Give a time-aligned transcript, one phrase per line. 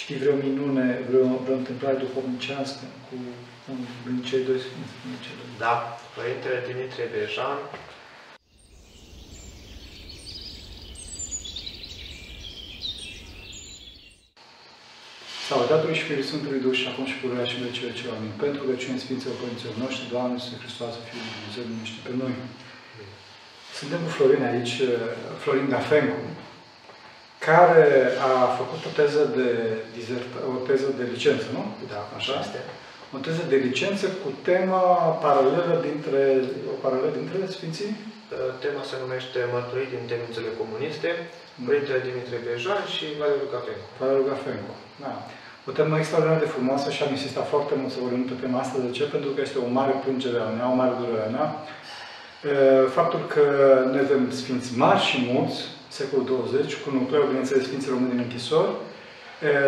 [0.00, 3.14] știi vreo minune, vreo, vreo întâmplare duhovnicească cu
[4.04, 4.94] din cei doi sfinți?
[5.24, 5.48] Cei doi.
[5.64, 5.74] Da,
[6.16, 7.58] Părintele Dimitrie Bejan
[15.46, 18.08] Slavă Tatălui și Fiului Sfântului Duh și acum și pururea și în vecii vecii.
[18.16, 18.32] Amin.
[18.44, 22.34] Pentru că cine Sfinților Părinților noștri, Doamne, Iisus Hristos, Fiul lui Dumnezeu, numește pe noi.
[23.78, 24.74] Suntem cu Florin aici,
[25.42, 26.20] Florin Gafencu,
[27.48, 27.88] care
[28.30, 29.50] a făcut o teză de,
[29.98, 31.62] dizert, o teză de licență, nu?
[31.92, 32.60] Da, așa este.
[33.16, 34.82] O teză de licență cu tema
[35.24, 36.22] paralelă dintre,
[36.72, 37.92] o paralelă dintre Sfinții?
[38.64, 41.66] Tema se numește Mărturii din temnițele comuniste, mm.
[41.66, 43.88] Părintele Dimitrie Bejan și Valeriu Gafencu.
[44.00, 44.72] Valeriu Gafencu,
[45.04, 45.12] da.
[45.68, 48.76] O temă extraordinar de frumoasă și am insistat foarte mult să vorbim pe tema asta.
[48.86, 49.04] De ce?
[49.14, 51.48] Pentru că este o mare plângere a mea, o mare durere a mea.
[52.98, 53.44] Faptul că
[53.92, 58.72] noi avem sfinți mari și mulți, secolul 20, cu nucleul, bineînțeles, Sfinții Români din închisori,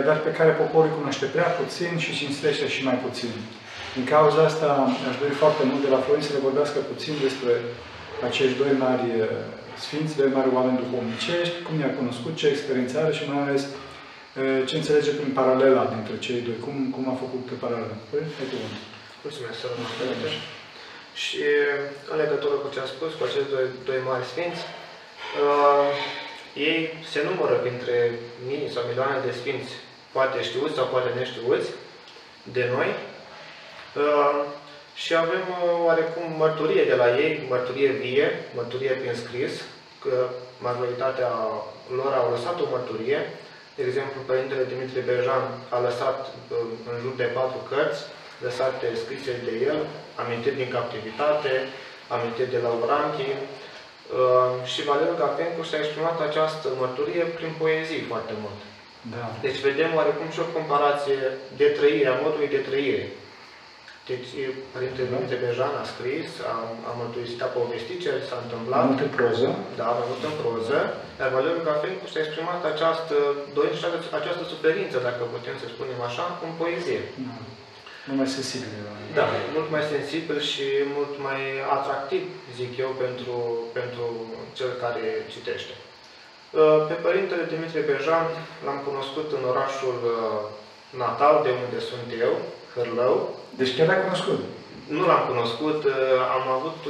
[0.08, 3.32] dar pe care poporul îi cunoaște prea puțin și cinstește și mai puțin.
[3.96, 4.68] Din cauza asta,
[5.10, 7.52] aș dori foarte mult de la Florin să le vorbească puțin despre
[8.28, 9.06] acești doi mari
[9.84, 13.62] sfinți, doi mari oameni duhovnicești, cum i-a cunoscut, ce experiență are și mai ales
[14.68, 17.96] ce înțelege prin paralela dintre cei doi, cum, cum a făcut paralela.
[18.10, 18.84] Păi, ai cuvântul.
[19.24, 19.66] Mulțumesc, să
[21.24, 21.42] Și
[22.12, 24.62] în legătură cu ce am spus, cu acești doi, doi mari sfinți,
[25.42, 25.90] uh,
[26.54, 26.78] ei
[27.10, 27.96] se numără printre
[28.46, 29.72] mii sau milioane de sfinți,
[30.12, 31.70] poate știuți sau poate neștiuți,
[32.42, 32.90] de noi.
[33.96, 34.44] Uh,
[34.94, 35.44] și avem
[35.84, 39.52] oarecum mărturie de la ei, mărturie vie, mărturie prin scris,
[40.02, 41.30] că majoritatea
[41.96, 43.20] lor au lăsat o mărturie,
[43.76, 46.18] de exemplu, Părintele Dimitrie Berjan a lăsat
[46.90, 48.02] în jur de patru cărți,
[48.46, 49.78] lăsate scrise de el,
[50.22, 51.52] amintiri din captivitate,
[52.08, 53.59] amintiri de la Uranchi, uh,
[54.72, 58.60] și Valeriu Gafencu și-a exprimat această mărturie prin poezii foarte mult.
[59.14, 59.24] Da.
[59.46, 61.20] Deci vedem oarecum și o comparație
[61.60, 63.04] de trăire, a modului de trăire.
[64.10, 64.30] Deci
[64.74, 65.10] Părintele da.
[65.10, 66.54] Dimitrie Berjan a scris, a,
[66.88, 68.82] a mărturisit, a povestit ce s-a întâmplat.
[68.88, 69.48] Mult în proză.
[69.80, 70.78] Da, mai mult în proză.
[71.20, 73.16] Iar Valeriu Gafencu și-a exprimat această
[73.56, 73.86] dorință și
[74.20, 77.00] această suferință, dacă putem să spunem așa, în poezie.
[77.26, 77.34] Da.
[78.06, 78.68] Mult mai sensibil.
[79.18, 79.24] Da,
[79.56, 80.66] mult mai sensibil și
[80.96, 81.40] mult mai
[81.76, 82.22] atractiv,
[82.58, 83.34] zic eu, pentru,
[83.78, 84.04] pentru
[84.58, 85.74] cel care citește.
[86.58, 88.26] Uh, pe Părintele Dimitrie Bejan
[88.64, 90.40] l-am cunoscut în orașul uh,
[91.02, 92.34] natal, de unde sunt eu,
[92.74, 93.14] Hârlău.
[93.58, 94.40] Deci chiar l-ai cunoscut?
[94.96, 95.94] Nu l-am cunoscut, uh,
[96.36, 96.80] am avut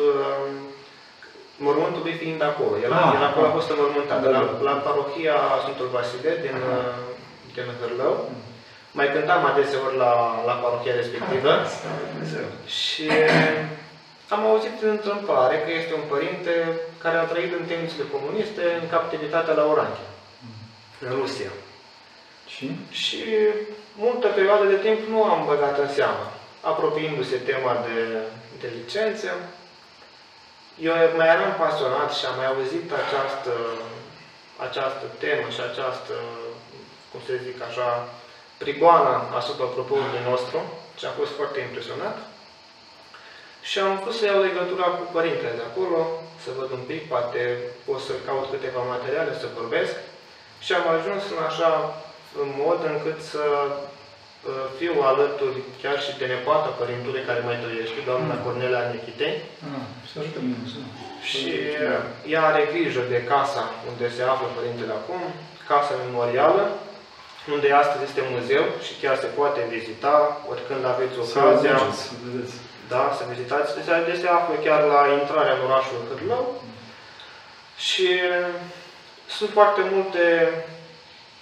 [1.67, 2.75] mormântul lui fiind acolo.
[2.85, 4.39] El, ah, el acolo a fost înmormântat, da, da.
[4.39, 6.57] la, la parohia Sfântul Vasile din,
[7.55, 8.15] din Hârlău.
[8.31, 8.50] Mm.
[8.93, 11.53] Mai cântam adeseori la, la parohia respectivă.
[12.67, 13.11] Și
[14.29, 18.89] am auzit în întâmplare că este un părinte care a trăit în temnițele comuniste în
[18.89, 20.05] captivitatea la Orange,
[21.05, 21.53] în Rusia.
[22.47, 22.67] Și?
[22.91, 23.25] Și
[23.95, 26.25] multă perioadă de timp nu am băgat în seamă.
[26.61, 27.97] Apropiindu-se tema de,
[28.61, 29.31] de licență,
[30.87, 33.55] eu mai eram pasionat și am mai auzit această,
[34.67, 36.15] această temă și această,
[37.11, 37.89] cum să zic așa,
[38.63, 40.59] prigoana asupra propoziției nostru
[40.99, 42.17] și am fost foarte impresionat.
[43.69, 45.99] Și am pus să iau legătura cu părintele de acolo,
[46.45, 47.41] să văd un pic, poate
[47.87, 49.95] pot să caut câteva materiale, să vorbesc.
[50.65, 51.71] Și am ajuns în așa
[52.63, 58.35] mod încât să uh, fiu alături chiar și de nepoata părintului care mai trăiește, doamna
[58.37, 58.43] mm.
[58.45, 59.37] Cornelia Nechitei.
[59.75, 60.39] Ah, să ajută
[61.31, 61.43] Și
[62.33, 65.21] ea are grijă de casa unde se află părintele acum,
[65.71, 66.65] casa memorială,
[67.55, 70.17] unde astăzi este muzeu și chiar se poate vizita,
[70.51, 71.77] oricând aveți ocazia.
[71.79, 72.55] Să vedeți.
[72.93, 73.75] Da, să vizitați.
[74.09, 76.63] Deci se află chiar la intrarea în orașul Hârlău.
[77.87, 78.09] Și
[79.37, 80.25] sunt foarte multe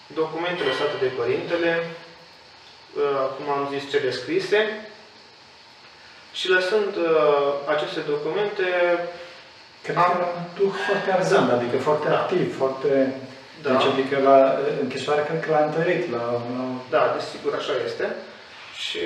[0.07, 1.73] documente lăsate de Părintele,
[2.97, 4.61] uh, cum am zis, cele scrise.
[6.33, 8.67] Și lăsând uh, aceste documente...
[9.83, 10.13] Cred am...
[10.13, 10.25] că
[10.59, 12.19] duh foarte arzând, adică foarte da.
[12.21, 13.21] activ, foarte...
[13.63, 13.71] Da.
[13.73, 14.37] Deci, adică la
[14.83, 16.03] închisoare cred că l-a întărit.
[16.15, 16.25] La,
[16.55, 16.63] la...
[16.95, 18.07] Da, desigur, așa este.
[18.85, 19.05] Și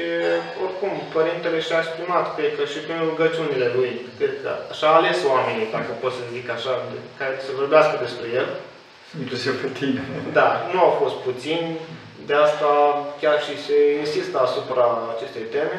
[0.64, 5.18] oricum, părintele și-a exprimat, cred că și prin rugăciunile lui, cred că așa a ales
[5.32, 6.72] oamenii, dacă pot să zic așa,
[7.20, 8.48] care să vorbească despre el.
[9.22, 10.02] Inclusiv pe tine.
[10.38, 11.68] Da, nu au fost puțini,
[12.28, 12.72] de asta
[13.20, 15.78] chiar și se insistă asupra acestei teme.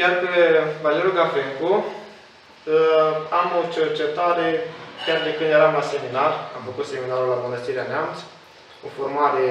[0.00, 0.34] Iar pe
[0.82, 3.10] Valeriu Gafencu uh,
[3.40, 4.48] am o cercetare
[5.06, 8.16] chiar de când eram la seminar, am făcut seminarul la Mănăstirea Neamț,
[8.86, 9.46] o formare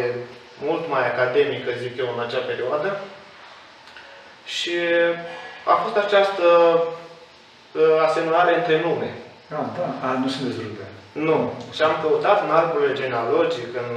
[0.68, 2.90] mult mai academică, zic eu, în acea perioadă.
[4.56, 4.76] Și
[5.72, 6.48] a fost această
[7.80, 9.10] uh, asemănare între nume.
[9.58, 10.86] Ah, da, a, nu se dezrupe.
[11.28, 11.38] Nu.
[11.76, 13.90] Și am căutat în arborele genealogic, în,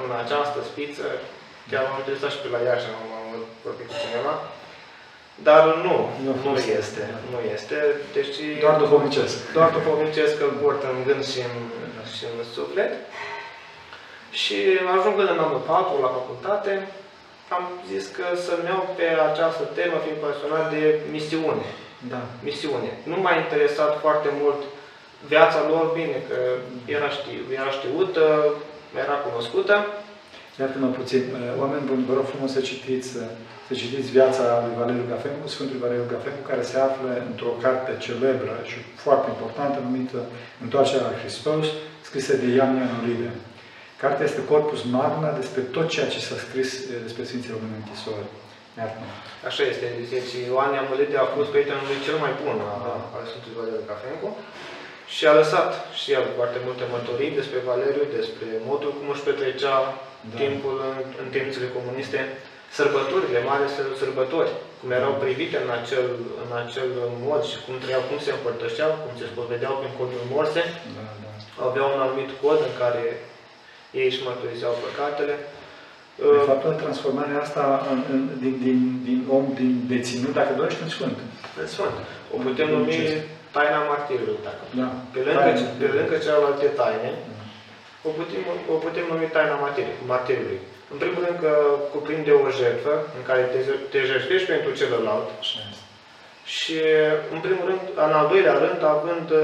[0.00, 1.06] în această spiță,
[1.70, 3.28] chiar m-am interesat și pe la Iași, am am
[3.66, 4.34] vorbit cu cineva,
[5.34, 6.66] dar nu, Nu a nu fost.
[6.68, 7.02] este,
[7.32, 7.76] nu este.
[8.12, 9.52] Deci Doar duhovnicesc.
[9.52, 11.54] doar duhovnicesc îl port în gând și în,
[12.16, 12.92] și în suflet.
[14.30, 14.56] Și
[14.96, 16.72] ajungând în anul 4 la facultate,
[17.56, 20.82] am zis că să-mi iau pe această temă, fiind pasionat de
[21.14, 21.66] misiune.
[22.12, 22.20] Da.
[22.48, 22.90] Misiune.
[23.10, 24.60] Nu m-a interesat foarte mult
[25.32, 26.36] viața lor, bine, că
[26.96, 28.24] era, știu, era știută,
[29.04, 29.74] era cunoscută.
[30.60, 33.22] Iartă-mă puțin, uh, oameni buni, vă rog frumos să citiți, uh,
[33.68, 38.52] să citiți viața lui Valeriu Gafencu, Sfântul Valeriu Gafencu, care se află într-o carte celebră
[38.70, 40.18] și foarte importantă, numită
[40.64, 41.66] Întoarcerea la Hristos,
[42.08, 43.30] scrisă de Ioan Ionulide.
[44.02, 48.28] Cartea este corpus magna despre tot ceea ce s-a scris uh, despre Sfinții Români Închisori.
[48.78, 49.08] Iartă-mă.
[49.48, 49.86] Așa este.
[50.14, 52.94] Deci Ioan Iamălide a fost prietenul lui cel mai bun a- Da.
[53.16, 54.28] al Sfântului Valeriu Cafencu
[55.14, 55.70] și a lăsat
[56.00, 59.76] și el foarte multe mărturii despre Valeriu, despre modul cum își petrecea
[60.30, 60.36] Da.
[60.42, 62.20] timpul în, în timpul comuniste,
[62.78, 63.64] sărbătorile, mari
[64.02, 66.06] sărbători, cum erau privite în acel,
[66.44, 66.88] în acel
[67.28, 70.62] mod și cum trăiau, cum se împărtășeau, cum se spovedeau prin codul morse,
[70.98, 71.30] Da, da.
[71.68, 73.02] aveau un anumit cod în care
[73.98, 75.36] ei își mărturiseau păcatele.
[76.36, 78.78] De fapt, transformarea asta în, în, din, din,
[79.08, 81.16] din om, din deținut, dacă dorești, în Sfânt.
[81.60, 81.94] În Sfânt.
[82.34, 82.96] O putem numi
[83.54, 84.88] taina martirului, dacă Da.
[85.12, 85.68] Pe lângă, Taină.
[85.80, 87.10] pe lângă celelalte taine,
[88.08, 88.42] o putem,
[88.74, 90.58] o putem numi taina martir- martirului.
[90.92, 91.52] În primul rând că
[91.94, 93.58] cuprinde o jertfă în care te,
[93.92, 95.82] te jertfești pentru celălalt Așa este.
[96.56, 96.76] și,
[97.34, 99.42] în primul rând, în al doilea rând, având uh,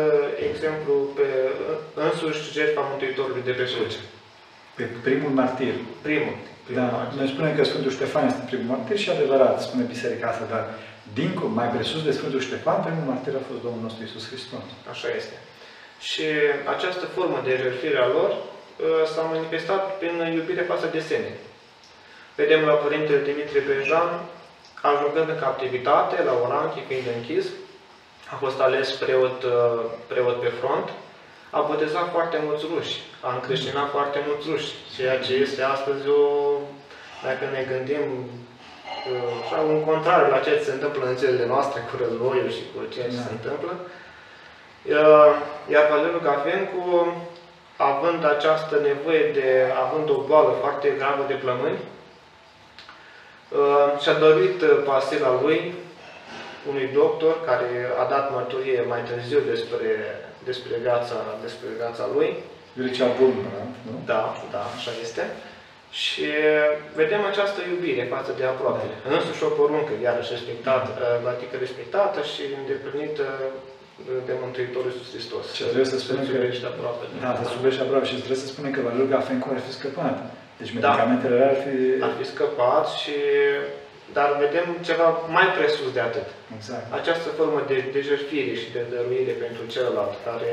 [0.50, 4.00] exemplu pe uh, însuși jertfa Mântuitorului de pe cruce.
[4.78, 5.74] Pe primul martir.
[6.08, 6.34] Primul.
[6.66, 7.16] primul Da, martir.
[7.20, 10.64] noi spunem că Sfântul Ștefan este primul martir și adevărat, spune Biserica asta, dar
[11.18, 14.64] dincolo, mai presus de Sfântul Ștefan, primul martir a fost Domnul nostru Iisus Hristos.
[14.92, 15.36] Așa este.
[16.00, 16.24] Și
[16.74, 21.32] această formă de jertfire a lor uh, s-a manifestat prin iubire față de sene.
[22.34, 24.10] Vedem la Părintele Dimitrie Bejan,
[24.82, 27.44] ajungând în captivitate, la Oranchi, fiind închis,
[28.32, 30.88] a fost ales preot, uh, preot pe front,
[31.50, 36.22] a botezat foarte mulți ruși, a încreștinat foarte mulți ruși, ceea ce este astăzi o,
[37.22, 38.04] dacă ne gândim,
[39.12, 42.62] uh, așa, un contrar la ceea ce se întâmplă în țările noastre cu războiul și
[42.72, 43.22] cu ceea ce Da.
[43.22, 43.72] se întâmplă.
[44.88, 45.30] Uh,
[45.70, 46.84] Iar Valeriu Gafencu,
[47.76, 49.48] având această nevoie de,
[49.84, 51.78] având o boală foarte gravă de plămâni,
[53.48, 55.74] uh, și-a dăruit uh, pasila lui
[56.70, 57.68] unui doctor care
[58.02, 59.90] a dat mărturie mai târziu despre,
[60.44, 62.30] despre, viața, despre viața lui.
[62.76, 63.94] Grecea Bulmăra, nu?
[64.10, 64.22] Da,
[64.54, 65.24] da, așa este.
[65.90, 66.26] Și
[66.94, 68.94] vedem această iubire față de aproapele.
[69.02, 69.14] Da.
[69.16, 70.90] Însuși o poruncă, iarăși respectată,
[71.32, 73.26] adică respectată și îndeplinită
[74.28, 75.44] de Mântuitorul Iisus Hristos.
[75.58, 77.10] Ce trebuie să spunem Să-ți că- iubești aproapele.
[77.24, 80.16] Da, să subești aproape și trebuie să spunem că Valeriu Gafencu ar fi scăpat.
[80.60, 80.76] Deci Da.
[80.78, 81.74] medicamentele alea ar fi...
[82.08, 83.16] Ar fi scăpat și...
[84.16, 85.06] Dar vedem ceva
[85.36, 86.28] mai presus de atât.
[86.56, 86.86] Exact.
[87.00, 90.52] Această formă de, de jertfire și de dăruire pentru celălalt, care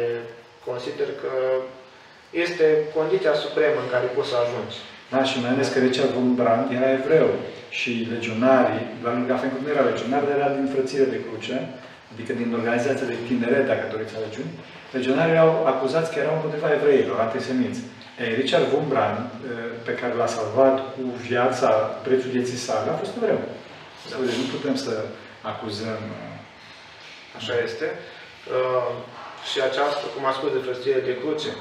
[0.70, 1.34] consider că
[2.46, 2.66] este
[2.98, 4.78] condiția supremă în care poți să ajungi.
[5.14, 7.30] Da, și mai ales că Richard von Brandt era evreu
[7.80, 11.58] și legionarii, Valeriu Gafencu nu era legionar, dar era din frățire de cruce,
[12.14, 14.52] adică din organizația de tineret, dacă doriți alegiuni,
[14.96, 17.80] legionarii erau acuzați că erau împotriva evreilor, antisemiți.
[18.24, 19.28] Ei, Richard von Brandt, eh,
[19.88, 21.70] pe care l-a salvat cu viața,
[22.06, 23.40] prețul vieții sale, a fost evreu.
[24.10, 24.16] Da.
[24.26, 24.92] Deci nu putem să
[25.52, 26.34] acuzăm eh,
[27.40, 27.88] Așa este.
[28.58, 28.88] Uh,
[29.50, 31.52] și această, cum a spus de frățire de cruce,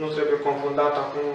[0.00, 1.26] nu trebuie confundat acum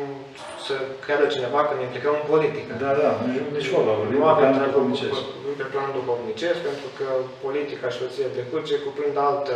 [0.65, 2.72] să creadă cineva că ne implicăm în politică.
[2.84, 5.20] Da, da, nici, nici vorba, vorbim Nu pe avem plan treabă duhovnicesc.
[5.27, 7.07] cu- cu- pe plan duhovnicesc, pentru că
[7.45, 9.55] politica și frăția de cruce cuprind altă,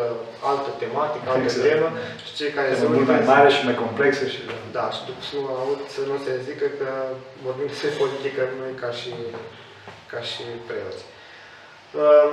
[0.51, 1.65] altă tematică, altă Exact.
[1.67, 1.87] temă
[2.25, 4.39] și cei care Este se mult uită mai mare și mai complexă și...
[4.77, 6.89] Da, și după să nu aud să nu se zică că
[7.45, 9.11] vorbim despre politică noi ca și,
[10.11, 11.03] ca și preoți.
[12.01, 12.29] Uh,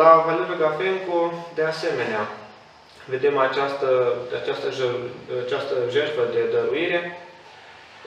[0.00, 1.18] La Valeriu Gafencu,
[1.58, 2.22] de asemenea,
[3.12, 3.88] vedem această,
[4.40, 5.10] această, jă-
[5.44, 7.00] această jertfă de dăruire,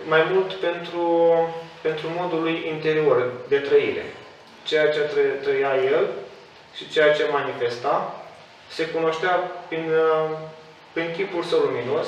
[0.08, 1.03] mai mult pentru,
[1.81, 4.05] pentru modul lui interior de trăire.
[4.63, 6.08] Ceea ce tră- trăia el
[6.75, 8.16] și ceea ce manifesta,
[8.70, 9.32] se cunoștea
[9.68, 10.38] prin, uh,
[10.94, 12.08] prin chipul său luminos,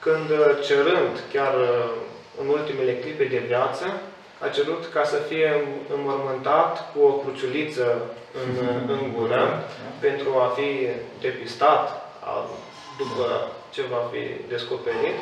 [0.00, 1.90] când uh, cerând, chiar uh,
[2.40, 3.84] în ultimele clipe de viață,
[4.44, 8.00] a cerut ca să fie înmormântat cu o cruciuliță
[8.42, 9.64] în, în gură,
[10.06, 10.86] pentru a fi
[11.20, 12.46] depistat a-
[12.98, 15.16] după ce va fi descoperit.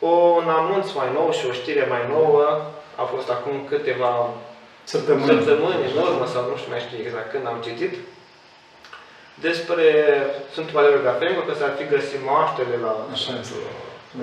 [0.00, 2.60] O, un anunț mai nou și o știre mai nouă
[2.96, 4.30] a fost acum câteva
[4.92, 5.28] Săptămâni.
[5.30, 7.94] săptămâni în urmă, sau nu știu mai știu exact când am citit,
[9.46, 9.86] despre
[10.52, 13.56] Sfântul Valeriu Gafencu, că s-ar fi găsit moaștele la, Așa este.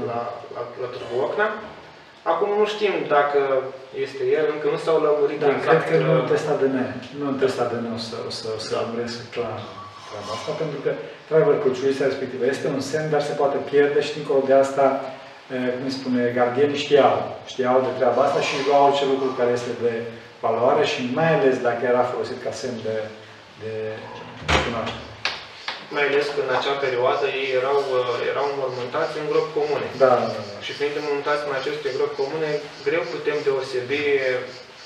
[0.09, 0.19] la,
[0.55, 1.47] la, la Târgu Ocna.
[2.31, 3.39] Acum nu știm dacă
[4.05, 5.81] este el, încă nu s-au lămurit Da, exact.
[5.85, 6.77] cred că nu în uh, test ADN,
[7.19, 9.59] nu în test ADN o să, o să, o să lămuresc clar
[10.07, 10.91] treaba asta, pentru că,
[11.23, 14.85] într-adevăr, cruciulița respectivă este un semn, dar se poate pierde și dincolo de asta,
[15.55, 17.15] eh, cum îi spune, gardienii știau,
[17.51, 19.93] știau de treaba asta și luau orice lucru care este de
[20.45, 22.97] valoare și mai ales dacă era folosit ca semn de,
[23.61, 23.73] de
[24.65, 25.03] cunoaștere.
[25.95, 29.87] Mai ales că în acea perioadă ei erau, uh, erau înmormântați în gropi comune.
[30.03, 30.57] Da, da, da.
[30.65, 32.49] Și fiind înmormântați în aceste gropi comune,
[32.87, 34.01] greu putem deosebi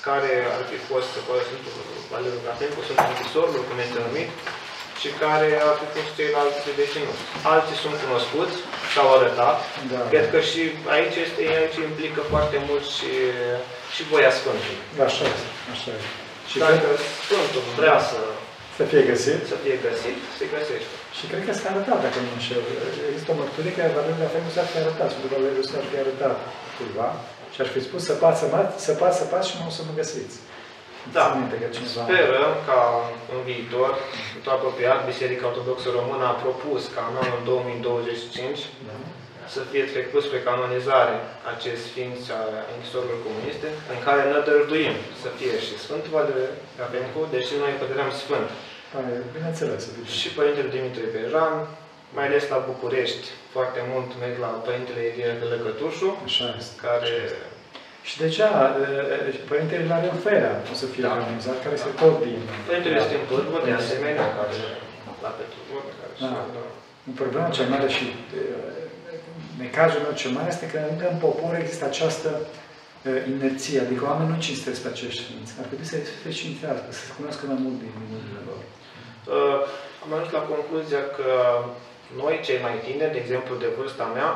[0.08, 1.72] care ar fi fost poate Sfântul
[2.12, 4.30] Valeriu Grafencu, sunt închisorul, cum este numit,
[5.00, 7.22] și care ar fi fost ceilalți deținuți.
[7.54, 8.56] Alții sunt cunoscuți,
[8.92, 9.56] s-au arătat.
[9.92, 10.00] da.
[10.12, 10.60] Cred că și
[10.94, 13.12] aici, este, aici implică foarte mult și,
[13.94, 14.80] și voia Sfântului.
[14.98, 16.10] Da, așa este, așa este.
[16.50, 18.20] Și Dacă cred Sfântul vrea să,
[18.78, 19.40] să fie găsit.
[19.52, 20.94] să fie găsit, se găsește.
[21.18, 22.62] Și cred că s-a arătat, dacă nu mă înșel.
[23.10, 26.36] Există o mărturie care Valeriu la felul s-ar fi arătat, Sfântul Valeriu s-ar fi arătat
[26.76, 27.08] cuiva
[27.54, 29.72] și ar fi spus să pat, să pat, să pat, să pat și nu o
[29.76, 30.36] să mă găsiți.
[31.16, 31.24] Da.
[31.30, 32.02] Țin minte că cineva...
[32.06, 32.80] Sperăm ca
[33.34, 33.92] în viitor,
[34.44, 38.94] tot apropiat, Biserica Ortodoxă Română a propus ca în anul 2025 Da.
[39.54, 41.14] să fie trecut spre canonizare
[41.54, 42.40] acest sfinț a
[42.74, 47.78] închisorilor comuniste, în care ne dăjduim să fie și Sfântul Valeriu Gavencu, deși noi îl
[47.80, 48.48] considerăm Sfânt.
[48.92, 49.80] Da, e bineînțeles.
[49.90, 50.16] evident.
[50.20, 51.54] Și Părintele Dimitrie Bejan,
[52.16, 56.74] mai ales la București, foarte mult merg la Părintele Ilie Lăcătușu, Așa este.
[56.86, 57.14] care
[58.10, 58.42] Și de ce
[59.50, 61.12] Părintele la Renfera o să fie Da.
[61.16, 62.38] organizat, care este tot din...
[62.68, 64.56] Părintele este în Pârvă, de asemenea, care
[65.24, 66.30] la Petru Vodă, care Da.
[67.04, 68.06] și Problema cea mare și
[68.38, 68.42] e,
[69.64, 72.30] necazul meu cel mare este că încă în popor există această
[73.08, 75.52] e, inerție, adică oamenii nu cinstesc pe acești sfinți.
[75.60, 78.60] Ar trebui să se cinstească, să se cunoască mai mult din minunile lor.
[78.68, 79.58] Uh,
[80.02, 81.30] am ajuns la concluzia că
[82.20, 84.30] noi, cei mai tineri, de exemplu de vârsta mea,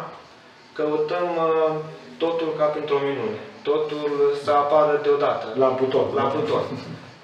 [0.78, 1.72] căutăm uh,
[2.22, 3.40] totul ca printr-o minune.
[3.68, 4.10] Totul
[4.44, 6.06] să apară deodată, La buton.
[6.14, 6.62] la buton.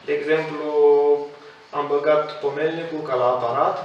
[0.04, 0.68] De exemplu,
[1.70, 3.76] am băgat pomelnicul ca la aparat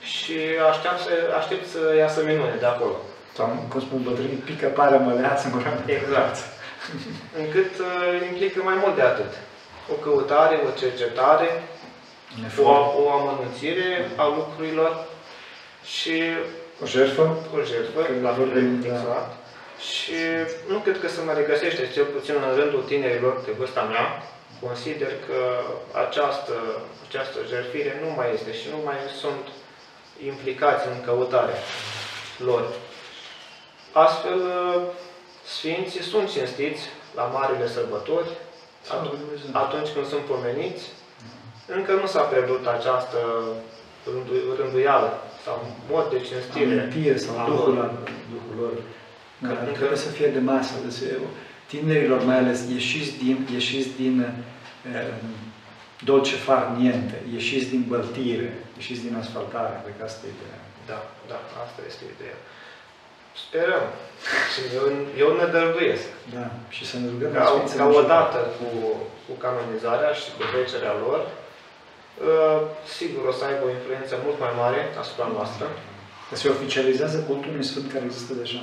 [0.00, 0.36] și
[0.70, 2.96] aștept să, aștept să iasă minune de acolo.
[3.36, 5.96] Sau, cum spun bătrânii, pică pare măleață în gura mea.
[5.98, 6.36] Exact.
[7.42, 9.32] Încât uh, implică mai mult de atât.
[9.92, 11.48] O căutare, o cercetare,
[12.38, 14.92] Un o, efort, o amănunțire a lucrurilor
[15.84, 16.16] și
[16.82, 17.36] o jertfă.
[17.56, 19.32] o jertfă, Când la fel de vorbim, da.
[19.76, 19.90] Exact.
[19.90, 20.12] Și
[20.72, 24.22] nu cred că se mai regăsește, cel puțin în rândul tinerilor de vârsta mea,
[24.60, 25.38] consider că
[26.06, 26.52] această,
[27.08, 29.44] această jertfire nu mai este și nu mai sunt
[30.30, 31.58] implicați în căutarea
[32.38, 32.62] lor.
[33.92, 34.40] Astfel,
[35.46, 36.82] Sfinții sunt cinstiți
[37.14, 38.28] la marile sărbători,
[38.82, 39.50] Slavă Dumnezeu.
[39.52, 40.84] atunci când sunt pomeniți,
[41.66, 43.18] încă nu s-a pierdut această
[44.12, 45.10] rându- rânduială
[45.44, 46.80] sau mod de cinstire.
[46.80, 47.78] Amintire sau a Duhul, lor.
[47.84, 47.90] la,
[48.34, 48.72] Duhul lor.
[49.38, 51.04] Da, Că încă- trebuie să fie de masă, de să,
[51.66, 55.14] tinerilor mai ales, ieșiți din, ieșiți din uh,
[56.10, 60.60] dolce far niente, ieșiți din băltire, ieșiți din asfaltare, cred că asta e ideea.
[60.90, 60.98] Da,
[61.30, 62.38] da, asta este ideea.
[63.44, 63.84] Sperăm.
[64.52, 64.86] Și eu,
[65.24, 66.06] eu ne dăruiesc.
[66.36, 68.02] Da, și să ne rugăm Ca, la Sfinții ca noștri.
[68.04, 68.68] odată cu,
[69.26, 72.58] cu canonizarea și cu trecerea lor, uh,
[72.98, 75.66] sigur o să aibă o influență mult mai mare asupra noastră.
[76.28, 78.62] Că se oficializează cultul unui sfânt care există deja.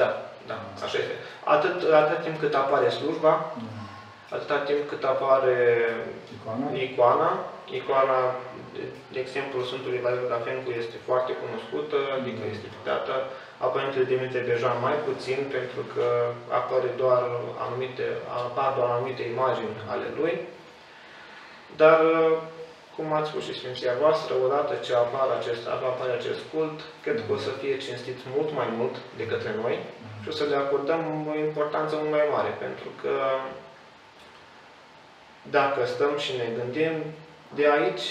[0.00, 0.08] Da,
[0.50, 1.14] da, așa este.
[1.54, 3.32] Atât, atât timp cât apare slujba,
[3.64, 4.36] Da.
[4.36, 5.56] atâta timp cât apare
[6.34, 6.66] Icoana?
[6.86, 7.30] icoana,
[7.78, 8.18] icoana,
[8.74, 8.82] de,
[9.14, 13.14] de exemplu, Sfântului Valeriu Gafencu este foarte cunoscută, adică este citată,
[13.64, 16.06] a Părintele Dimitrie Bejan mai puțin, pentru că
[16.58, 17.22] apare doar
[17.64, 18.06] anumite,
[18.46, 20.34] apar doar anumite imagini ale lui.
[21.80, 21.98] Dar,
[22.94, 27.30] cum ați spus și Sfinția voastră, odată ce apar acest, apare acest cult, cred că
[27.36, 29.76] o să fie cinstit mult mai mult de către noi
[30.22, 31.00] și o să le acordăm
[31.32, 33.14] o importanță mult mai mare, pentru că
[35.56, 36.94] dacă stăm și ne gândim,
[37.58, 38.04] de aici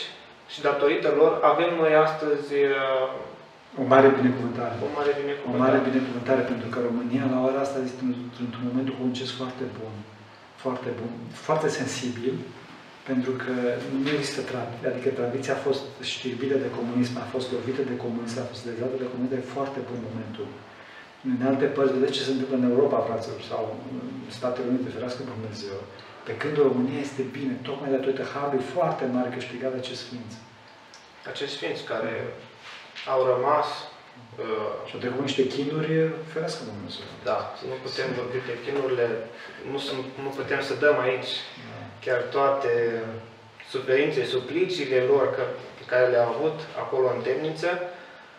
[0.51, 4.73] și datorită lor avem noi astăzi uh, O mare binecuvântare.
[4.85, 5.63] o mare O binecuvântare.
[5.63, 9.93] mare binecuvântare pentru că România la ora asta este într- într-un moment duhovnicesc foarte bun,
[10.63, 11.11] foarte bun,
[11.47, 12.33] foarte sensibil,
[13.09, 13.53] pentru că
[14.03, 18.37] nu există tradiție, adică tradiția a fost știrbită de comunism, a fost lovită de comunism,
[18.39, 20.47] a fost dezată de comunism, e foarte bun momentul.
[21.31, 23.97] În alte părți, vedeți ce se întâmplă în Europa, fraților, sau în
[24.37, 25.77] Statele Unite, ferească Dumnezeu.
[26.27, 30.31] Pe când România este bine, tocmai datorită harului foarte mare câștigat de acest sfinț.
[31.31, 32.13] Acești sfinți care
[33.13, 33.67] au rămas,
[34.43, 35.93] uh, Și au trecut niște chinuri,
[36.31, 37.07] ferească Dumnezeu.
[37.29, 37.37] da,
[37.69, 39.07] nu putem vorbi de chinurile,
[39.71, 41.31] nu, sunt, nu putem să dăm aici
[41.69, 41.80] Da.
[42.05, 43.03] Chiar toate
[43.69, 45.41] suferințe, supliciile lor că,
[45.77, 47.69] pe care le-au avut acolo în temniță.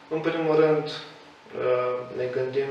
[0.09, 2.71] În primul rând, uh, ne gândim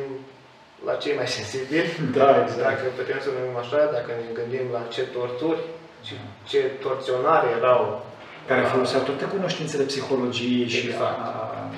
[0.86, 1.89] la cei mai sensibili.
[2.17, 2.62] Da, exact.
[2.62, 5.62] Dacă putem să numim așa, dacă ne gândim la ce torturi
[6.07, 6.13] și
[6.50, 8.05] ce torționare erau.
[8.48, 11.01] Care foloseau toate cunoștințele psihologiei și Exact.
[11.01, 11.69] a, a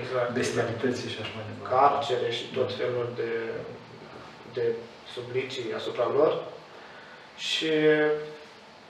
[0.00, 0.32] Exact.
[0.32, 1.74] bestialității și așa mai departe.
[1.74, 3.30] carcere și tot felul de,
[4.52, 4.64] de
[5.14, 6.32] sublicii asupra lor.
[7.36, 7.70] Și,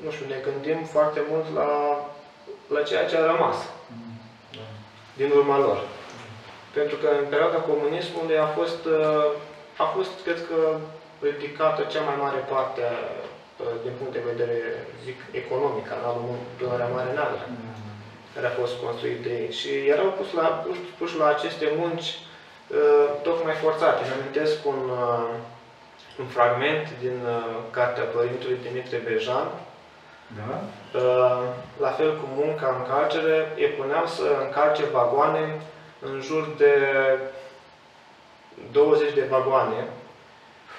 [0.05, 1.71] nu știu, ne gândim foarte mult la,
[2.75, 3.57] la ceea ce a rămas
[4.57, 4.65] Da.
[5.17, 5.79] din urma lor.
[6.79, 9.27] Pentru că în perioada comunismului a fost, uh,
[9.77, 10.59] a fost, cred că,
[11.29, 14.59] ridicată cea mai mare parte uh, din punct de vedere,
[15.05, 17.45] zic, economic, canalul Dunărea Mare Neagră,
[18.35, 19.53] care a fost construit de ei.
[19.61, 24.01] Și erau pus la, pus, puși la aceste munci uh, tocmai forțate.
[24.03, 25.29] Îmi amintesc un, uh,
[26.21, 29.49] un fragment din uh, cartea Părintului Dimitrie Bejan,
[30.35, 30.61] Da?
[30.99, 31.43] Uh,
[31.81, 35.61] la fel cu munca în carcere, îi puneau să încarce vagoane
[36.01, 36.75] în jur de
[38.73, 39.89] 20 de vagoane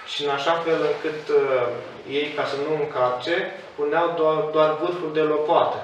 [0.05, 1.67] și în așa fel încât uh,
[2.09, 5.77] ei, ca să nu încarce, puneau doar, doar vârful de lopoată.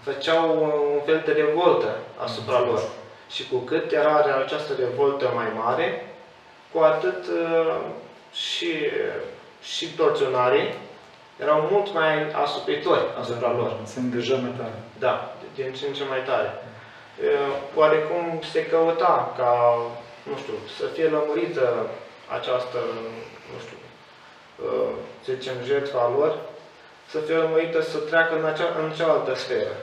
[0.00, 0.62] Făceau
[0.94, 2.82] un fel de revoltă asupra lor.
[3.30, 6.14] Și cu cât era această revoltă mai mare,
[6.72, 7.76] cu atât uh,
[8.32, 8.74] și,
[9.62, 10.74] și torționarii
[11.42, 12.12] erau mult mai
[12.44, 13.72] asupritori asupra lor.
[13.84, 14.78] Se îndrăjea mai tare.
[14.98, 16.50] Da, din ce în ce mai tare.
[16.58, 19.50] Uh, Oarecum se căuta ca,
[20.28, 21.66] nu știu, să fie lămurită
[22.38, 22.78] această,
[23.50, 23.78] nu știu,
[24.64, 24.92] uh,
[25.24, 26.32] să zicem, jertfa lor,
[27.10, 29.74] să fie lămurită să treacă în, acea, în cealaltă sferă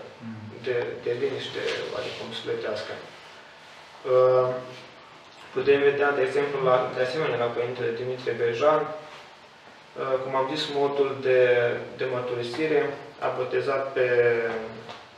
[0.64, 1.62] de, de liniște,
[1.94, 2.94] oarecum sufletească.
[4.14, 4.48] Uh,
[5.54, 9.09] Putem vedea, de exemplu, la, de asemenea, la Părintele Dimitrie Bejan, uh,
[10.24, 11.40] cum am zis, modul de,
[12.00, 12.82] de mărturisire
[13.26, 14.08] a botezat pe,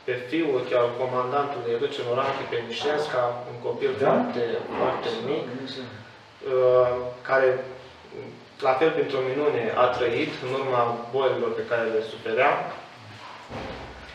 [0.06, 4.12] pe fiul chiar comandantului Râce Noranchi, pe Mișesca, un copil Da?
[4.12, 4.44] foarte,
[4.80, 6.90] foarte mic, uh,
[7.28, 7.48] care,
[8.66, 10.82] la fel printr-o minune, a trăit în urma
[11.14, 12.52] bolilor pe care le suferea.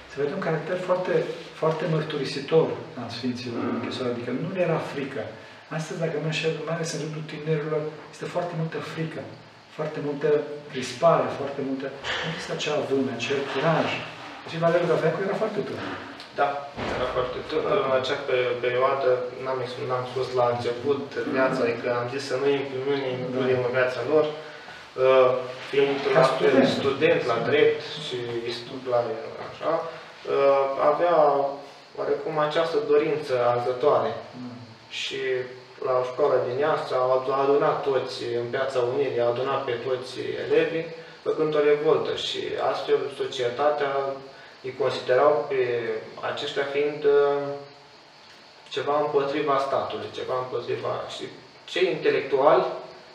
[0.10, 1.14] Se vede un caracter foarte,
[1.62, 2.68] foarte mărturisitor
[3.02, 5.22] al Sfinților în închisoare, adică nu le era frică.
[5.78, 7.82] Astăzi, dacă mă înșel, mai ales în rândul tinerilor,
[8.14, 9.22] este foarte multă frică,
[9.78, 10.28] foarte multă
[10.72, 11.86] crispare, foarte multă...
[12.24, 13.90] Nu există acea avâne, acel curaj.
[14.50, 15.90] Și Valeriu Gafecu era foarte tânăr.
[16.40, 16.48] Da,
[16.96, 19.10] era foarte tânăr în acea pe- perioadă,
[19.44, 21.02] n-am, ex- n-am spus la început
[21.36, 25.30] viața, adică am zis să nu impl- nu ne includem în viața lor, uh,
[25.70, 26.68] fiind Ca la fel student.
[26.82, 28.18] student la drept și
[28.94, 29.00] la
[29.50, 31.16] așa, uh, avea
[32.00, 34.12] oarecum această dorință arzătoare
[35.02, 35.20] și
[35.86, 40.86] la școala din Iastra au adunat toți în Piața Unirii, au adunat pe toți elevii,
[41.22, 42.40] făcând o revoltă și
[42.72, 43.92] astfel societatea
[44.64, 45.62] îi considerau pe
[46.32, 47.44] aceștia fiind uh,
[48.70, 50.92] ceva împotriva statului, ceva împotriva...
[51.16, 51.24] Și
[51.66, 52.66] cei intelectuali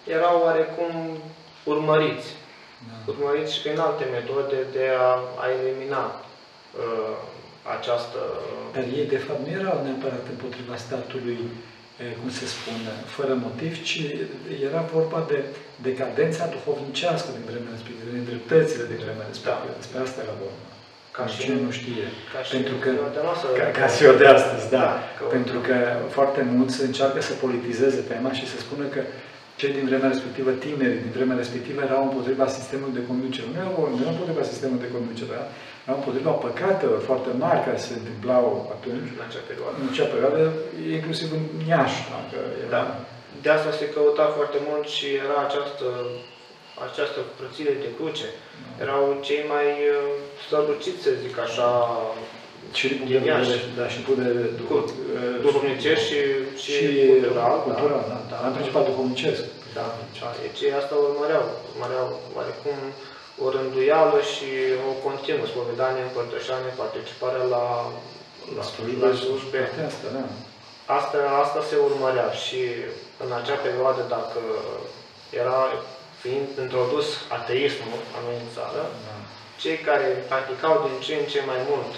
[0.06, 1.18] erau oarecum
[1.64, 2.28] urmăriți,
[2.88, 3.12] Da.
[3.12, 5.10] urmăriți și prin alte metode de a,
[5.42, 7.16] a elimina uh,
[7.76, 8.18] această...
[8.72, 11.72] Dar ei, de fapt, nu erau neapărat împotriva statului, eh,
[12.20, 13.98] cum se spune, fără motiv, ci
[14.68, 15.38] era vorba de
[15.88, 19.72] decadența duhovnicească din vremea respectivă, din dreptățile din vremea respectivă.
[19.82, 20.62] Despre asta era vorba.
[21.16, 22.06] Ca și- cine nu știe.
[22.32, 24.88] Ca și Pentru că, ziua de noastră, ca, ca ziua de astăzi, da.
[25.18, 25.76] că- Pentru că
[26.16, 29.00] foarte mulți încearcă să politizeze tema și să spună că
[29.60, 33.46] cei din vremea respectivă, tinerii din vremea respectivă, erau împotriva sistemului de conducere.
[33.52, 35.44] Nu erau, nu erau împotriva sistemului de conducere, da?
[35.84, 39.76] erau împotriva păcatelor foarte mari care se întâmplau atunci, în acea perioadă.
[39.82, 40.42] în acea perioadă,
[40.98, 42.00] inclusiv în Iași.
[42.14, 42.70] Dacă era...
[42.76, 42.82] Da.
[43.44, 45.88] De asta se căuta foarte mult și era această,
[46.86, 48.28] această frățire de cruce.
[48.84, 49.98] Erau cei mai uh,
[50.42, 51.68] străluciți, să zic așa,
[52.78, 53.50] Și din punct de din Iași.
[53.50, 56.20] vedere, da, și din punct de vedere duh- eh, duhovnicești și,
[56.62, 57.54] și, și cultural.
[57.68, 58.18] cultural, da.
[58.32, 58.38] da.
[58.48, 59.42] În principal duhovnicesc.
[59.78, 59.86] Da,
[60.20, 60.28] da.
[60.44, 61.44] Deci ei asta urmăreau.
[61.72, 62.06] Urmăreau
[62.36, 62.78] oarecum
[63.44, 64.48] o rânduială și
[64.88, 67.64] o continuă spovedanie, împărtășanie, participare la,
[68.56, 68.62] la,
[69.02, 69.60] la slujbe.
[69.64, 70.24] Toate astea, da.
[70.98, 72.60] Asta, asta se urmărea și
[73.24, 74.40] în acea perioadă, dacă
[75.42, 75.60] era
[76.22, 77.08] fiind introdus
[77.38, 79.14] ateismul la noi în țară, da.
[79.62, 81.92] cei care practicau din ce în ce mai mult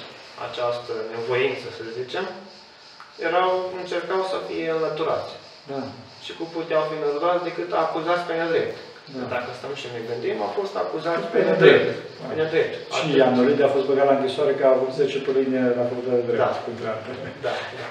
[0.48, 2.24] această nevoință, să zicem,
[3.28, 5.32] erau, încercau să fie înlăturați.
[5.72, 5.80] Da.
[6.24, 8.76] Și cu puteau fi înlăturați decât acuzați pe nedrept.
[9.16, 9.24] Da.
[9.34, 11.80] Dacă stăm și ne gândim, au fost acuzați Pe pe nedrept.
[11.80, 12.02] nedrept.
[12.30, 12.74] Pe nedrept.
[12.96, 13.16] Și Atât.
[13.20, 16.20] Ian Olide a fost băgat la închisoare că a avut 10 pe linie la facultatea
[16.20, 16.42] de drept.
[16.44, 16.50] Da.
[16.72, 17.30] Între altele.
[17.46, 17.86] Da, da.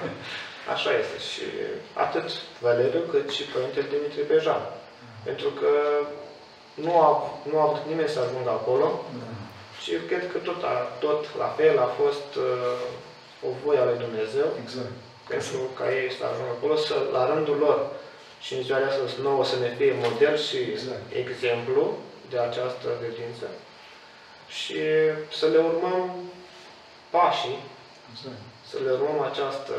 [0.74, 1.16] Așa este.
[1.30, 1.44] Și
[2.04, 2.26] atât
[2.64, 4.62] Valeriu cât și Părintele Dimitrie Bejan.
[5.28, 5.70] Pentru că
[6.84, 7.08] nu a,
[7.50, 8.86] nu a vrut nimeni să ajungă acolo
[9.20, 9.28] Da.
[9.84, 14.04] Și cred că tot, a, tot la fel a fost uh, o voie a lui
[14.06, 14.94] Dumnezeu Exact.
[15.32, 17.78] pentru ca ei să ajungă acolo, să, la rândul lor,
[18.44, 21.06] și în ziua de astăzi nouă să ne fie model și Exact.
[21.22, 21.82] exemplu
[22.30, 23.46] de această credință
[24.58, 24.80] și
[25.38, 26.00] să le urmăm
[27.14, 27.58] pașii,
[28.12, 28.42] Exact.
[28.70, 29.74] să le urmăm această,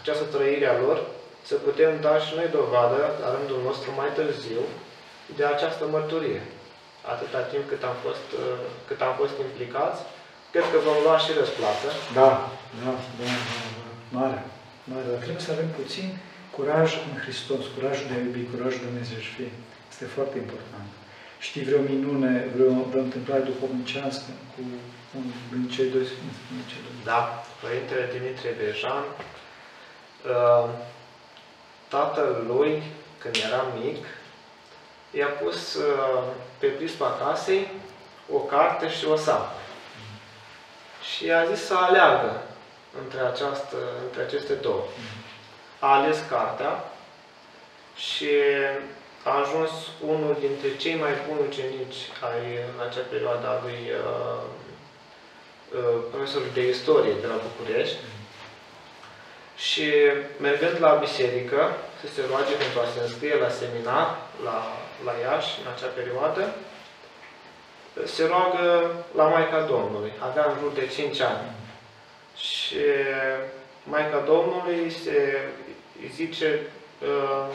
[0.00, 0.98] această trăire a lor,
[1.48, 4.62] să putem da și noi dovadă, la rândul nostru mai târziu,
[5.36, 6.42] de această mărturie.
[7.12, 10.00] Atâta timp cât am fost, uh, cât am fost implicați,
[10.52, 11.88] cred că vom lua și răsplată.
[12.18, 12.30] Da,
[12.80, 13.88] da, da, da, da.
[14.18, 14.40] Mare,
[14.90, 15.04] mare.
[15.10, 16.08] Dar trebuie să avem puțin
[16.56, 19.46] curaj în Hristos, curajul de a iubi, curajul de Dumnezeu și fi.
[19.92, 20.88] Este foarte important.
[21.46, 24.60] Știi vreo minune, vreo, vreo întâmplare duhovnicească cu
[25.16, 26.40] un din cei doi sfinți?
[26.50, 26.94] din cei doi?
[27.10, 27.20] Da,
[27.62, 30.68] Părintele Dimitrie Bejan, uh,
[31.94, 32.72] tatăl lui,
[33.20, 34.02] când era mic,
[35.12, 36.22] i-a pus uh,
[36.58, 37.68] pe prisma casei
[38.32, 39.52] o carte și o sapă.
[41.12, 42.42] Și i-a zis să aleagă
[43.02, 44.84] între, această, între aceste două.
[45.78, 46.84] A ales cartea
[47.96, 48.28] și
[49.22, 49.70] a ajuns
[50.06, 54.42] unul dintre cei mai buni ucenici ai, în acea perioadă a lui uh,
[55.78, 57.96] uh, profesorul de istorie de la București
[59.68, 59.86] și
[60.46, 61.60] mergând la biserică
[62.00, 64.06] să se roage pentru a se înscrie la seminar
[64.46, 64.56] la,
[65.06, 66.44] la Iași în acea perioadă,
[68.14, 68.66] se roagă
[69.18, 70.12] la Maica Domnului.
[70.28, 71.44] Avea în jur de 5 ani.
[72.46, 72.84] Și
[73.92, 75.18] Maica Domnului se
[76.02, 76.48] îi zice,
[77.10, 77.46] uh,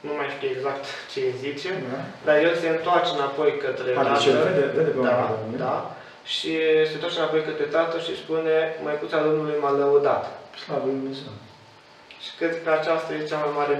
[0.00, 1.98] nu mai știu exact ce îi zice, Da?
[2.24, 4.42] dar el se întoarce înapoi către Adică tatăl.
[4.52, 5.96] vede, vede pe Da, oameni, da.
[6.24, 6.50] Și
[6.88, 10.24] se întoarce înapoi către tatăl și spune, Măicuța Domnului m-a lăudat.
[10.62, 11.32] Slavă Lui Dumnezeu.
[12.24, 13.76] Și cred că aceasta e cea mai mare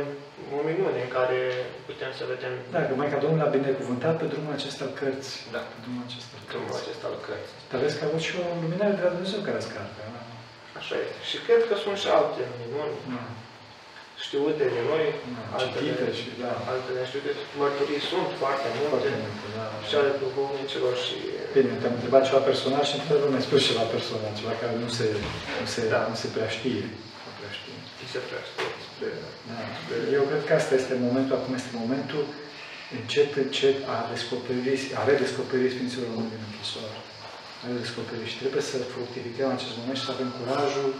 [0.56, 1.40] o minune în care
[1.88, 5.40] putem să vedem Da, că Maica Domnului a binecuvântat pe drumul acesta al cărții.
[5.54, 5.62] Da.
[5.72, 6.84] Pe drumul acesta al drumul cărții.
[6.84, 7.58] acesta al cărții.
[7.70, 10.00] Dar vezi că a avut și o luminare de la Dumnezeu care a scarpe.
[10.14, 10.20] Da?
[10.80, 11.18] Așa este.
[11.30, 13.22] Și cred că sunt și alte minuni Da.
[14.24, 15.04] Știute de noi,
[15.36, 15.42] Da.
[15.56, 16.52] altele, Citite și da.
[16.72, 17.30] altele știute.
[17.62, 19.66] Mărturii sunt foarte multe, Foarte multe, da.
[19.88, 21.16] și ale duhovnicilor și...
[21.56, 25.06] Bine, te-am întrebat ceva personal și într-adevăr mi-ai spus ceva personal, ceva care nu se,
[25.60, 26.00] nu se, Da.
[26.12, 26.84] nu se prea știe.
[27.26, 27.76] Nu prea știe.
[27.98, 29.08] Și se prea știe despre...
[29.50, 29.58] Da.
[30.18, 32.22] Eu cred că asta este momentul, acum este momentul
[32.98, 36.98] încet, încet a descoperi, a redescoperi Sfinților Români din închisoare.
[37.62, 40.90] A redescoperi și trebuie să fructificăm acest moment și să avem curajul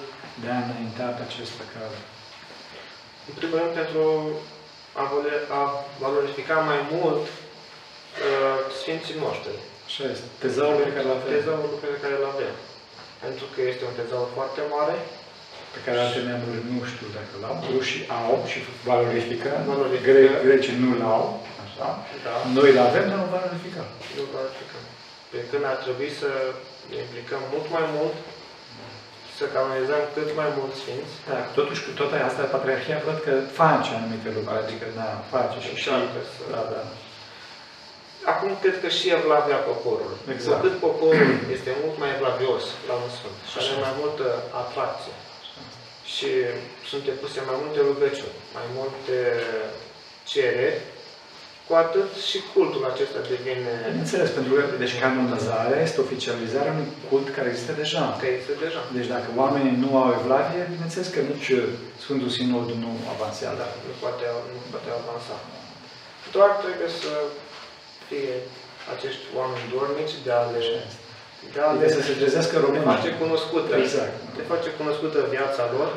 [0.43, 1.99] de a înainta pe această cale.
[3.29, 4.03] În primul rând, pentru
[5.01, 5.62] a, vole- a
[6.05, 9.57] valorifica mai mult uh, Sfinții noștri.
[9.89, 10.27] Așa este.
[10.45, 12.55] Tezaurul pe care l avem, Tezaurul pe care îl avem.
[13.25, 14.97] Pentru că este un tezaur foarte mare,
[15.75, 18.59] pe care alte neamuri nu știu dacă l-au, rușii au și
[18.91, 20.05] valorificăm, Valorifică.
[20.09, 21.25] Gre- grecii nu l-au,
[21.65, 21.87] așa.
[22.27, 23.87] da, Noi îl avem, dar nu valorificăm.
[24.17, 24.83] nu valorificăm.
[25.31, 26.31] Pe când ar trebui să
[26.91, 28.15] ne implicăm mult mai mult,
[29.38, 33.90] să canalizăm cât mai mulți sfinți, Da, totuși cu toate astea, Patriarhia văd că face
[33.99, 35.88] anumite lucruri, adică da, face și și...
[35.88, 36.83] Încearcă să- Da, da.
[38.33, 40.18] Acum cred că și evlavia poporului.
[40.35, 40.57] Exact.
[40.61, 43.85] Cu cât poporul este mult mai evlavios la un sfânt și are Așa.
[43.87, 44.27] mai multă
[44.62, 45.14] atracție
[46.14, 46.31] și
[46.90, 49.16] sunt depuse mai multe rugăciuni, mai multe
[50.33, 50.79] cereri,
[51.67, 57.27] cu atât și cultul acesta devine Bineînțeles, pentru că, deci canonizarea este oficializarea unui cult
[57.37, 58.05] care există deja.
[58.23, 58.81] că este deja.
[58.97, 61.65] Deci dacă oamenii nu au evlavie, bineînțeles că nici uh,
[62.05, 63.57] Sfântul Sinod nu avansează.
[63.63, 64.25] Da, nu poate,
[64.55, 65.35] nu poate avansa.
[66.35, 67.13] Doar trebuie să
[68.09, 68.35] fie
[68.95, 70.65] acești oameni dornici de a le,
[71.55, 72.91] de a le Trebuie să se trezească de românii.
[72.95, 73.71] face cunoscută.
[73.85, 74.15] Exact.
[74.39, 75.91] de face cunoscută viața lor,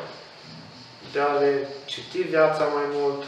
[1.14, 1.52] de a le
[1.92, 3.20] citi viața mai mult,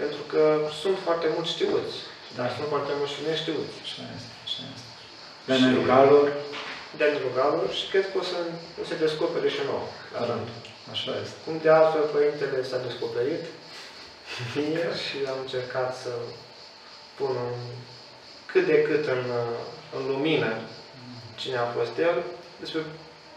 [0.00, 0.42] pentru că
[0.82, 1.96] sunt foarte mulți știuți,
[2.36, 2.54] dar Da.
[2.56, 3.76] sunt foarte mulți și neștiuți.
[3.86, 4.88] Așa este, așa este.
[5.46, 6.26] De a ne ruga lor,
[6.98, 8.36] De a ne ruga lor și cred că o să
[8.80, 9.86] o se descopere și nouă.
[10.14, 10.48] la rând.
[10.94, 11.36] așa este.
[11.44, 13.44] Cum de altfel Părintele s-a descoperit
[14.56, 16.12] mie și am încercat să
[17.18, 17.54] pun în,
[18.50, 19.24] cât de cât în,
[19.96, 20.50] în lumină
[21.40, 22.16] cine a fost el.
[22.62, 22.80] Despre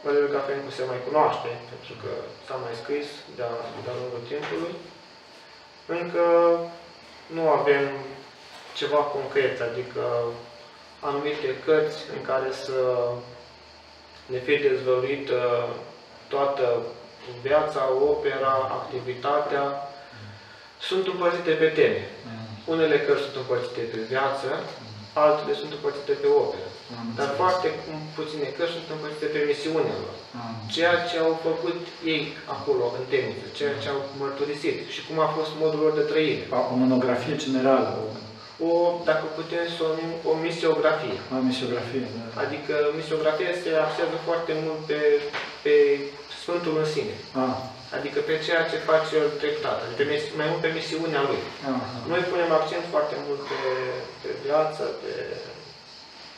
[0.04, 2.12] Valeriu Gafencu se mai cunoaște, pentru că
[2.48, 4.74] s-a mai scris de-a, de-a lungul timpului.
[5.86, 6.58] Încă
[7.28, 7.90] nu avem
[8.76, 10.02] ceva concret, adică
[11.00, 13.08] anumite cărți în care să
[14.26, 15.68] ne fie dezvăluită
[16.28, 16.82] toată
[17.42, 19.90] viața, opera, activitatea,
[20.80, 22.10] sunt împărțite pe teme.
[22.26, 24.64] Mm, Unele cărți sunt împărțite pe viață,
[25.24, 26.68] altele sunt împărțite pe operă.
[27.00, 27.40] am Dar înțeles.
[27.42, 27.68] foarte
[28.18, 30.16] puține cărți sunt împărțite pe misiunea lor.
[30.44, 31.80] Am Ceea ce au făcut
[32.14, 32.24] ei
[32.56, 36.44] acolo, în temniță, ceea ce au mărturisit și cum a fost modul lor de trăire.
[36.72, 38.06] O monografie generală, o,
[38.70, 38.72] O,
[39.10, 41.18] dacă putem să o numim, o misiografie.
[41.36, 42.06] o misiografie.
[42.18, 42.26] Da.
[42.44, 45.00] Adică misiografia se axează foarte mult pe,
[45.66, 45.74] pe
[46.42, 47.16] Sfântul în sine.
[47.44, 47.56] Ah,
[47.98, 51.42] Adică pe ceea ce face el treptat, adică pe mis- mai mult pe misiunea lui.
[51.70, 51.86] Aha.
[52.12, 53.60] Noi punem accent foarte mult pe,
[54.22, 55.12] pe viață pe,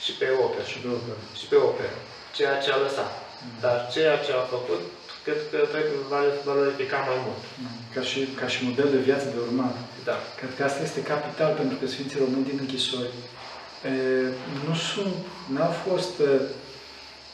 [0.03, 0.65] și pe operă.
[0.71, 1.19] Și pe operă.
[1.39, 1.95] Și pe operă.
[2.38, 3.12] Ceea ce a lăsat.
[3.63, 4.81] Dar ceea ce a făcut,
[5.25, 7.41] cred că trebuie val- valorifica mai mult.
[7.95, 9.75] Ca și, ca și model de viață de urmat.
[10.10, 10.17] Da.
[10.39, 13.13] Cred că asta este capital pentru că Sfinții Români din închisori
[13.89, 13.91] e,
[14.67, 15.15] nu sunt,
[15.53, 16.29] n-au fost e,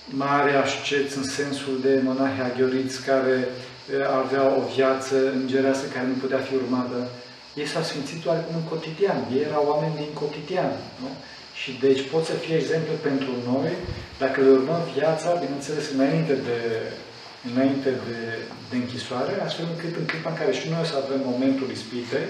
[0.10, 3.48] mari asceți în sensul de monahi aghioriți care e,
[4.24, 6.98] aveau o viață îngerească care nu putea fi urmată.
[7.60, 9.20] Ei s-au simțit oarecum în cotidian.
[9.36, 10.72] Ei erau oameni din cotidian.
[11.02, 11.10] Nu?
[11.60, 13.72] Și deci pot să fie exemple pentru noi
[14.24, 16.60] dacă le urmăm viața, bineînțeles, înainte de,
[17.50, 18.20] înainte de,
[18.70, 22.28] de închisoare, astfel încât în clipa în care și noi să avem momentul ispitei,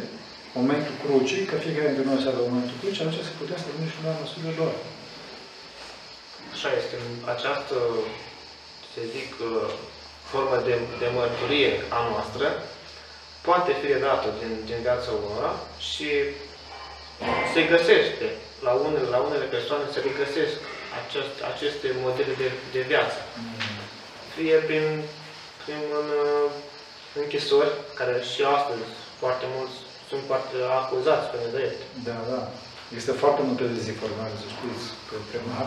[0.59, 3.89] momentul crucii, că fiecare dintre noi să avem momentul crucii, atunci să putem să venim
[3.91, 4.73] și noi la măsurile lor.
[6.63, 6.97] Așa este.
[7.35, 7.77] Această,
[8.91, 9.69] să zic, uh,
[10.31, 12.45] formă de, de mărturie a noastră
[13.47, 15.51] poate fi redată din, din viața unora
[15.89, 16.09] și
[17.53, 18.27] se găsește
[18.67, 20.55] la unele, la unele persoane se regăsesc
[21.01, 23.19] acest, aceste modele de, de viață.
[24.35, 24.85] Fie prin,
[25.63, 26.49] prin în, uh,
[27.21, 28.85] închisori, care și astăzi
[29.21, 29.75] foarte mulți
[30.09, 31.79] sunt foarte acuzați pe nedrept.
[32.07, 32.41] Da, da.
[32.99, 35.61] Este foarte multă dezinformare, să știți, pe tema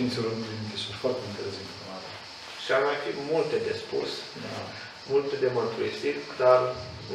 [0.00, 1.02] Sfinților Români din închisori.
[1.04, 2.06] Foarte multă dezinformare.
[2.62, 4.10] Și ar mai fi multe de spus,
[4.44, 4.56] Da.
[5.12, 6.58] multe de mărturisit, dar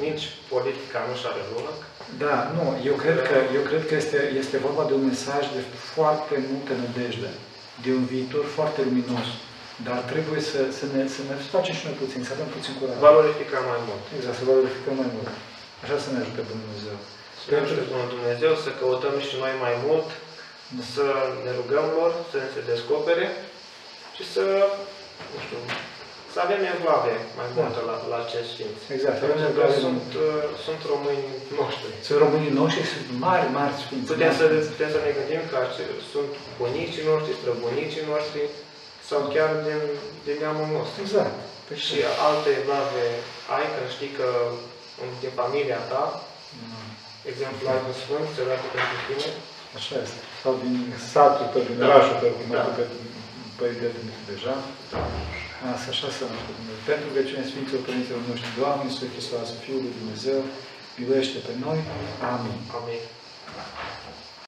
[0.05, 1.77] nici politica nu și are loc.
[2.23, 5.61] Da, nu, eu cred că, eu cred că este, este vorba de un mesaj de
[5.93, 7.31] foarte multă nădejde,
[7.85, 9.27] de un viitor foarte luminos.
[9.87, 12.97] Dar trebuie să, să, ne, să ne facem și noi puțin, să avem puțin curaj.
[13.09, 14.03] Valorifica mai mult.
[14.17, 15.29] Exact, să valorificăm mai mult.
[15.83, 16.97] Așa să ne ajute Bunul Dumnezeu.
[17.41, 20.07] Să ne ajute Bunul Dumnezeu să căutăm și noi mai mult,
[20.93, 21.05] să
[21.45, 23.25] ne rugăm lor, să ne se descopere
[24.15, 24.43] și să,
[25.31, 25.59] nu știu,
[26.33, 28.77] să avem evlavie mai multă la, la acest sfinț.
[28.95, 31.25] Exact, avem Pentru că evlavie mai sunt, uh, sunt români
[31.59, 31.91] noștri.
[32.07, 34.07] Sunt românii noștri, sunt mari, mari sfinți.
[34.11, 34.69] Putem mari să, sfinți.
[34.73, 38.41] putem să ne gândim că ace- sunt bunicii noștri, străbunicii noștri
[39.09, 39.81] sau chiar din,
[40.25, 40.97] din neamul nostru.
[41.05, 41.35] Exact.
[41.67, 41.97] Păi Și
[42.29, 43.03] alte evlave
[43.55, 44.27] ai când știi că
[45.01, 46.03] în- din familia ta,
[46.59, 46.89] Mm,
[47.23, 49.27] de exemplu, ai un sfânt, se roagă pentru tine,
[49.79, 50.19] Așa este.
[50.45, 50.75] Sau din
[51.13, 51.85] satul tău, din Da.
[51.87, 52.61] orașul tău, cum Da.
[52.69, 52.83] a pe
[53.59, 54.55] părintele Dumnezeu deja.
[55.73, 56.81] Asta așa să ne Dumnezeu.
[56.91, 60.39] Pentru că cine Sfinților Părinților noștri, Doamne, Iisus Hristos, Fiul lui Dumnezeu,
[60.97, 61.79] miluiește pe noi.
[62.33, 62.57] Amin.
[62.79, 63.01] Amin.